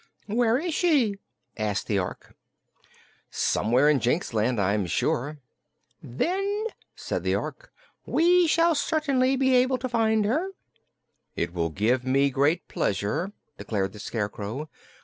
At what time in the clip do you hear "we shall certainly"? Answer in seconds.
8.07-9.35